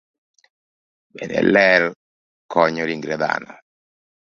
[1.19, 1.81] Bende, ler
[2.53, 3.51] konyo ringre dhano.